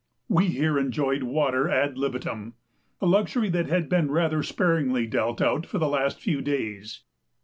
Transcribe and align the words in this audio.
We 0.27 0.47
here 0.47 0.79
enjoyed 0.79 1.21
water 1.21 1.69
ad 1.69 1.95
libitum, 1.95 2.55
a 3.01 3.05
luxury 3.05 3.49
that 3.49 3.67
had 3.67 3.87
been 3.87 4.09
rather 4.09 4.41
sparingly 4.41 5.05
dealt 5.05 5.43
out 5.43 5.67
for 5.67 5.77
the 5.77 5.87
last 5.87 6.19
few 6.19 6.41
days. 6.41 7.03